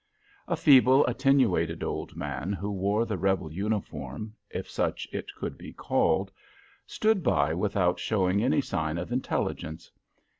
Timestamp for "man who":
2.15-2.71